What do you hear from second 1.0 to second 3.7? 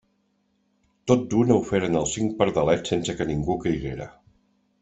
Tot d'una ho feren els cinc pardalets sense que ningú